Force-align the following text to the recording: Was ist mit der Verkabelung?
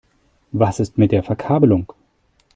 Was 0.51 0.79
ist 0.79 0.97
mit 0.97 1.11
der 1.11 1.21
Verkabelung? 1.21 1.93